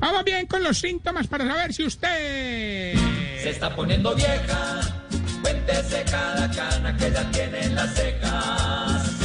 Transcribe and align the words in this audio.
Vamos 0.00 0.24
bien 0.24 0.46
con 0.46 0.62
los 0.62 0.78
síntomas 0.78 1.26
para 1.26 1.46
saber 1.46 1.72
si 1.74 1.84
usted... 1.84 2.94
Se 3.42 3.50
está 3.50 3.74
poniendo 3.74 4.14
vieja, 4.14 4.80
cuéntese 5.42 6.04
cada 6.10 6.50
cana 6.50 6.96
que 6.96 7.10
ya 7.10 7.30
tiene 7.30 7.64
en 7.64 7.74
las 7.74 7.94
cejas. 7.94 9.16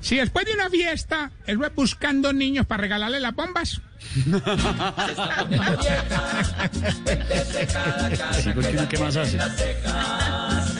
Si 0.00 0.16
después 0.16 0.44
de 0.46 0.52
una 0.54 0.68
fiesta, 0.68 1.30
él 1.46 1.62
va 1.62 1.68
buscando 1.70 2.32
niños 2.32 2.66
para 2.66 2.82
regalarle 2.82 3.20
las 3.20 3.34
bombas. 3.34 3.80
Se 4.14 4.20
está 4.20 5.36
poniendo 5.40 5.76
vieja, 5.78 6.70
cuéntese 7.04 7.66
cada 7.72 8.10
cana 8.10 8.32
Sí, 8.34 8.50
porque 8.54 8.70
uno, 8.76 8.88
¿qué 8.88 8.98
más 8.98 9.16
hace? 9.16 9.36
las 9.36 9.56
cejas. 9.56 10.74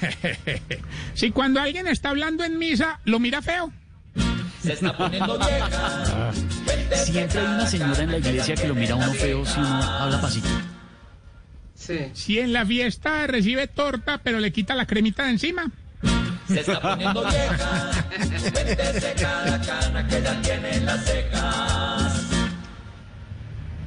Si 1.14 1.32
cuando 1.32 1.60
alguien 1.60 1.88
está 1.88 2.10
hablando 2.10 2.44
en 2.44 2.56
misa, 2.56 3.00
lo 3.04 3.18
mira 3.18 3.42
feo. 3.42 3.72
Se 4.62 4.74
está 4.74 4.96
poniendo 4.96 5.36
vieja, 5.38 6.30
cuéntese 6.32 6.57
Siempre 7.04 7.40
hay 7.40 7.46
una 7.46 7.66
señora 7.66 8.02
en 8.02 8.10
la 8.10 8.18
iglesia 8.18 8.54
que 8.54 8.68
lo 8.68 8.74
mira 8.74 8.94
a 8.94 8.96
uno 8.96 9.12
feo 9.12 9.44
si 9.46 9.58
uno 9.58 9.82
habla 9.82 10.20
pasito. 10.20 10.48
Sí. 11.74 12.10
Si 12.12 12.38
en 12.38 12.52
la 12.52 12.66
fiesta 12.66 13.26
recibe 13.26 13.66
torta, 13.66 14.18
pero 14.18 14.40
le 14.40 14.52
quita 14.52 14.74
la 14.74 14.86
cremita 14.86 15.24
de 15.24 15.30
encima. 15.30 15.70
Se 16.46 16.60
está 16.60 16.80
poniendo 16.80 17.24
vieja, 17.24 17.90
cuéntese 18.52 19.14
cada 19.20 19.60
cana 19.60 20.08
que 20.08 20.22
ya 20.22 20.42
tiene 20.42 20.76
en 20.76 20.86
las 20.86 21.04
cejas. 21.04 22.26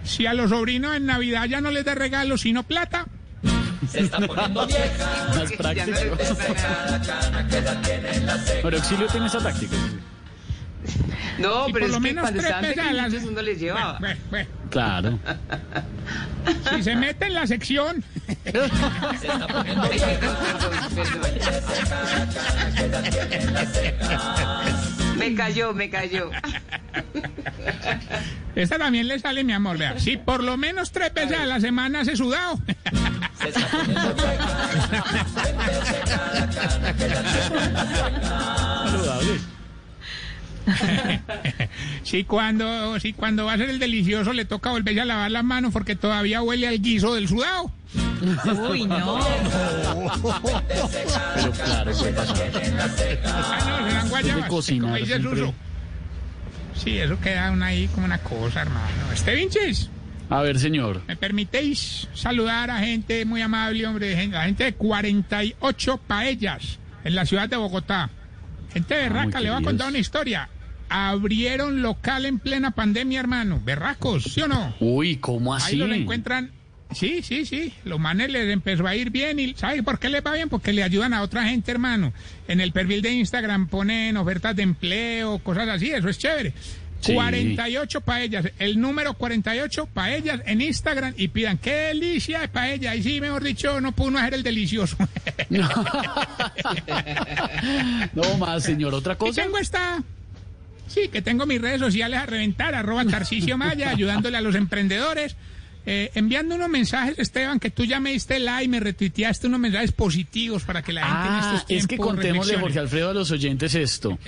Si 0.04 0.26
a 0.26 0.34
los 0.34 0.50
sobrinos 0.50 0.96
en 0.96 1.06
Navidad 1.06 1.46
ya 1.46 1.62
no 1.62 1.72
les 1.72 1.86
da 1.86 1.96
regalos, 1.96 2.42
sino 2.42 2.64
plata. 2.64 3.06
Se 3.90 4.02
está 4.02 4.20
poniendo 4.20 4.68
vieja, 4.68 5.28
Más 5.36 5.52
práctico. 5.54 5.98
Pero 8.62 8.78
Auxilio 8.78 9.08
tiene 9.08 9.28
esa 9.28 9.40
táctica. 9.40 9.76
No, 11.42 11.68
Y 11.68 11.74
pero 11.74 11.86
por 11.86 11.90
es 11.90 11.90
lo 11.90 11.96
que 11.96 12.00
menos 12.02 12.22
cuando 12.24 12.40
tres 12.40 12.46
estaban 12.52 12.62
veces 12.70 12.78
a 12.86 12.94
la 12.94 13.04
pequeñitos 13.06 13.30
uno 13.32 13.42
les 13.42 13.60
llevaba. 13.60 13.98
Bueno, 14.00 14.20
bueno, 14.30 14.50
Claro. 14.70 15.20
si 16.76 16.84
se 16.84 16.96
mete 16.96 17.26
en 17.26 17.34
la 17.34 17.46
sección, 17.48 18.04
Se 18.44 19.28
está. 19.28 19.48
Me 25.18 25.36
cayó, 25.36 25.74
me 25.74 25.90
cayó. 25.90 26.32
esta 28.56 28.78
también 28.80 29.08
le 29.08 29.20
sale, 29.20 29.44
mi 29.44 29.54
amor. 29.54 29.78
Vea, 29.78 30.00
si 30.00 30.18
por 30.18 30.44
lo 30.44 30.58
menos 30.58 30.92
tres 30.92 31.14
veces 31.14 31.38
a 31.38 31.46
la 31.46 31.60
semana 31.60 32.00
hace 32.02 32.16
sudado. 32.16 32.60
se 33.42 33.52
Si 42.04 42.24
cuando, 42.24 43.00
si 43.00 43.14
cuando 43.14 43.46
va 43.46 43.54
a 43.54 43.58
ser 43.58 43.70
el 43.70 43.80
delicioso 43.80 44.34
le 44.34 44.46
toca 44.46 44.72
volverse 44.72 45.02
a 45.02 45.06
lavar 45.06 45.32
las 45.32 45.44
manos 45.44 45.72
porque 45.72 45.96
todavía 45.96 46.42
huele 46.42 46.68
al 46.68 46.82
guiso 46.82 47.14
del 47.16 47.28
sudado. 47.28 47.72
Uy, 48.70 48.86
no. 48.86 49.20
Pero 51.36 51.52
claro. 51.52 51.92
Ah, 53.26 53.60
no, 53.82 53.88
serán 53.90 54.10
guayabas, 54.10 54.50
cocinar 54.50 54.82
como 54.82 54.96
dice 54.96 55.08
siempre. 55.18 55.40
Suso. 55.40 55.54
Sí, 56.76 56.98
eso 56.98 57.20
queda 57.20 57.52
una 57.52 57.68
ahí 57.68 57.88
como 57.90 58.06
una 58.06 58.18
cosa, 58.20 58.62
hermano. 58.62 58.88
Este 59.14 59.36
Vinches, 59.36 59.90
A 60.30 60.42
ver, 60.42 60.58
señor. 60.60 61.02
¿me 61.08 61.16
permitéis 61.16 62.08
saludar 62.14 62.72
a 62.72 62.80
gente 62.80 63.26
muy 63.26 63.42
amable, 63.42 63.86
hombre? 63.88 64.16
gente- 64.16 64.36
La 64.38 64.46
gente 64.46 64.64
de 64.66 64.74
48 64.74 65.98
paellas 66.08 66.80
en 67.04 67.16
la 67.16 67.26
ciudad 67.26 67.48
de 67.50 67.58
Bogotá. 67.58 68.10
Gente 68.74 68.96
berraca, 68.96 69.40
le 69.40 69.50
voy 69.50 69.62
a 69.62 69.64
contar 69.66 69.90
una 69.90 69.98
historia. 69.98 70.50
Abrieron 70.90 71.82
local 71.82 72.26
en 72.26 72.40
plena 72.40 72.72
pandemia, 72.72 73.20
hermano. 73.20 73.62
Berracos, 73.64 74.24
¿sí 74.24 74.42
o 74.42 74.48
no? 74.48 74.74
Uy, 74.80 75.18
¿cómo 75.18 75.54
Ahí 75.56 75.62
así? 75.64 75.76
lo 75.78 75.94
encuentran. 75.94 76.52
Sí, 76.94 77.22
sí, 77.24 77.46
sí. 77.46 77.74
Los 77.86 78.00
manes 78.00 78.30
les 78.30 78.50
empezó 78.52 78.86
a 78.86 78.96
ir 78.96 79.10
bien. 79.12 79.40
y 79.40 79.54
¿Sabes 79.54 79.82
por 79.84 79.98
qué 80.00 80.10
les 80.10 80.22
va 80.26 80.34
bien? 80.34 80.50
Porque 80.50 80.74
le 80.74 80.84
ayudan 80.84 81.14
a 81.14 81.22
otra 81.22 81.46
gente, 81.46 81.72
hermano. 81.72 82.12
En 82.50 82.60
el 82.60 82.74
perfil 82.74 83.02
de 83.02 83.14
Instagram 83.14 83.68
ponen 83.68 84.18
ofertas 84.18 84.56
de 84.58 84.64
empleo, 84.64 85.40
cosas 85.40 85.70
así. 85.70 85.90
Eso 85.92 86.10
es 86.10 86.18
chévere. 86.18 86.54
Sí. 87.02 87.14
48 87.14 88.02
paellas. 88.02 88.46
El 88.60 88.80
número 88.80 89.16
48 89.16 89.88
paellas 89.88 90.42
en 90.46 90.62
Instagram 90.62 91.14
y 91.18 91.28
pidan 91.30 91.58
qué 91.58 91.74
delicia 91.74 92.40
de 92.42 92.48
paella. 92.48 92.96
Y 92.96 93.02
sí, 93.04 93.20
mejor 93.20 93.44
dicho, 93.44 93.82
no 93.82 93.92
pudo 93.92 94.10
uno 94.10 94.20
hacer 94.20 94.36
el 94.36 94.44
delicioso. 94.44 94.96
No 98.14 98.38
más, 98.38 98.64
señor. 98.64 98.94
¿Otra 98.94 99.14
Y 99.14 99.18
cosa? 99.18 99.42
tengo 99.44 99.58
esta. 99.58 100.04
Sí, 100.88 101.08
que 101.08 101.22
tengo 101.22 101.46
mis 101.46 101.62
redes 101.62 101.80
sociales 101.80 102.20
a 102.20 102.26
reventar, 102.26 102.76
arroba 102.76 103.06
Tarcicio 103.06 103.58
Maya, 103.58 103.90
ayudándole 103.92 104.38
a 104.38 104.42
los 104.42 104.56
emprendedores. 104.56 105.36
Eh, 105.84 106.12
enviando 106.14 106.54
unos 106.56 106.70
mensajes, 106.70 107.18
Esteban, 107.18 107.60
que 107.60 107.72
tú 107.72 107.84
ya 107.86 108.00
me 108.00 108.12
diste 108.12 108.40
like, 108.40 108.68
me 108.68 108.80
retuiteaste 108.80 109.48
unos 109.48 109.60
mensajes 109.60 109.92
positivos 109.92 110.64
para 110.64 110.84
que 110.84 110.94
la 110.94 111.02
gente 111.02 111.28
en 111.28 111.34
Ah, 111.34 111.40
estos 111.56 111.62
es 111.62 111.68
tiempos 111.68 111.88
que 111.88 111.98
contémosle. 111.98 112.58
Jorge 112.58 112.80
Alfredo, 112.80 113.10
a 113.10 113.14
los 113.16 113.32
oyentes 113.32 113.74
esto. 113.74 114.20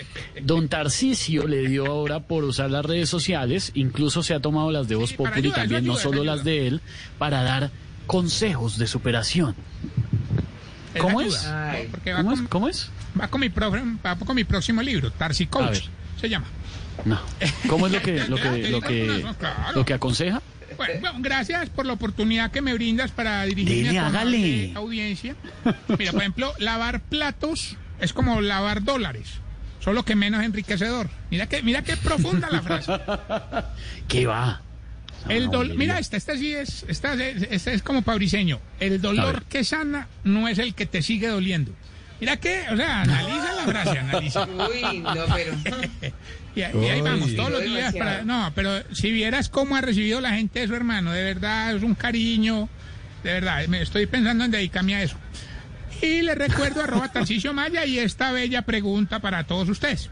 Don 0.42 0.68
Tarcisio 0.68 1.48
le 1.48 1.68
dio 1.68 1.86
ahora 1.86 2.22
por 2.22 2.44
usar 2.44 2.72
las 2.72 2.84
redes 2.84 3.08
sociales, 3.10 3.72
incluso 3.76 4.24
se 4.24 4.34
ha 4.34 4.40
tomado 4.40 4.72
las 4.72 4.88
de 4.88 4.96
Voz 4.96 5.12
Sí, 5.12 5.16
Populi 5.16 5.40
ayuda, 5.40 5.56
también, 5.56 5.86
no 5.86 5.96
solo 5.96 6.24
las 6.24 6.44
de 6.44 6.66
él, 6.68 6.82
para 7.20 7.44
dar 7.44 7.70
consejos 8.08 8.80
de 8.80 8.88
superación. 8.88 9.56
Es 10.96 11.02
¿Cómo 11.02 11.22
es? 11.22 11.46
Ay. 11.46 11.88
Porque 11.92 12.14
va 12.14 12.18
¿Cómo 12.20 12.32
es? 12.34 12.40
con, 12.40 12.48
¿Cómo 12.48 12.68
es? 12.70 12.90
va 13.20 13.28
con 13.28 13.42
mi, 13.42 13.48
va 13.50 14.16
con 14.18 14.36
mi 14.36 14.44
próximo 14.44 14.82
libro, 14.82 15.12
Tarsi 15.12 15.46
Coach, 15.46 15.82
se 16.20 16.30
llama. 16.30 16.48
No. 17.06 17.20
¿Cómo 17.68 17.88
es 17.88 17.94
lo 17.94 18.02
que, 18.02 18.20
lo 18.28 18.38
que, 18.38 18.70
lo 18.70 18.82
que, 18.82 19.26
lo 19.76 19.86
que 19.86 19.94
aconseja? 19.94 20.42
Bueno, 20.78 20.94
bueno, 21.02 21.18
gracias 21.22 21.70
por 21.70 21.86
la 21.86 21.94
oportunidad 21.94 22.52
que 22.52 22.62
me 22.62 22.74
brindas 22.74 23.12
para 23.12 23.44
dirigirme 23.44 23.88
Dele, 23.90 24.00
a 24.00 24.02
tu 24.04 24.08
hágale. 24.18 24.72
audiencia. 24.76 25.36
Mira, 25.98 26.12
por 26.12 26.22
ejemplo, 26.22 26.54
lavar 26.60 27.00
platos 27.02 27.78
es 28.00 28.14
como 28.14 28.42
lavar 28.42 28.84
dólares, 28.84 29.36
solo 29.80 30.04
que 30.04 30.16
menos 30.16 30.44
enriquecedor. 30.44 31.10
Mira 31.32 31.48
que, 31.48 31.62
mira 31.64 31.84
qué 31.84 31.96
profunda 31.98 32.50
la 32.50 32.62
frase. 32.62 32.92
¿Qué 34.08 34.26
va? 34.26 34.62
El 35.30 35.50
No, 35.50 35.64
mira, 35.64 36.00
esta, 36.00 36.18
esta 36.18 36.38
sí 36.38 36.54
es, 36.54 36.86
esta, 36.90 37.14
es- 37.14 37.48
esta 37.50 37.72
es 37.72 37.82
como 37.82 38.02
pabriseño. 38.02 38.60
El 38.80 39.02
dolor 39.02 39.44
que 39.46 39.64
sana 39.64 40.08
no 40.26 40.48
es 40.50 40.60
el 40.60 40.74
que 40.76 40.86
te 40.86 41.02
sigue 41.02 41.28
doliendo. 41.30 41.72
Mira 42.24 42.38
que, 42.38 42.64
o 42.72 42.78
sea, 42.78 43.02
analiza 43.02 43.54
la 43.54 43.64
frase, 43.64 44.00
analiza. 44.00 44.48
Uy, 44.48 45.00
no, 45.00 45.26
pero. 45.36 45.54
Y, 46.56 46.60
y 46.60 46.64
ahí 46.64 47.02
vamos, 47.02 47.36
todos 47.36 47.52
los 47.52 47.66
Lo 47.66 47.70
días 47.70 47.94
para... 47.94 48.24
No, 48.24 48.50
pero 48.56 48.82
si 48.94 49.12
vieras 49.12 49.50
cómo 49.50 49.76
ha 49.76 49.82
recibido 49.82 50.22
la 50.22 50.32
gente 50.32 50.64
eso, 50.64 50.74
hermano, 50.74 51.12
de 51.12 51.22
verdad, 51.22 51.76
es 51.76 51.84
un 51.84 51.96
cariño, 51.96 52.70
de 53.26 53.34
verdad, 53.34 53.68
me 53.68 53.82
estoy 53.82 54.06
pensando 54.06 54.46
en 54.46 54.52
dedicarme 54.52 54.96
a 54.96 55.04
eso. 55.04 55.18
Y 56.02 56.22
le 56.22 56.34
recuerdo 56.34 56.82
arroba 56.82 57.12
Tarcisio 57.12 57.54
Maya 57.54 57.86
y 57.86 58.00
esta 58.00 58.32
bella 58.32 58.62
pregunta 58.62 59.20
para 59.20 59.44
todos 59.44 59.68
ustedes. 59.68 60.10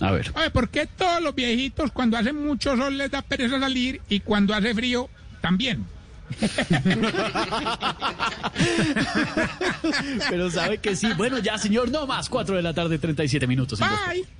A 0.00 0.12
ver. 0.12 0.32
Oye, 0.34 0.48
¿por 0.48 0.70
qué 0.70 0.86
todos 0.86 1.22
los 1.22 1.34
viejitos 1.34 1.92
cuando 1.92 2.16
hace 2.16 2.32
mucho 2.32 2.74
sol 2.74 2.96
les 2.96 3.10
da 3.10 3.20
pereza 3.20 3.60
salir 3.60 4.00
y 4.08 4.20
cuando 4.20 4.54
hace 4.54 4.74
frío 4.74 5.10
también? 5.42 5.84
Pero 10.30 10.50
sabe 10.50 10.78
que 10.78 10.96
sí. 10.96 11.08
Bueno, 11.16 11.38
ya, 11.38 11.58
señor, 11.58 11.90
no 11.90 12.06
más. 12.06 12.28
4 12.28 12.56
de 12.56 12.62
la 12.62 12.74
tarde, 12.74 12.98
37 12.98 13.46
minutos. 13.46 13.78
Bye. 13.80 14.39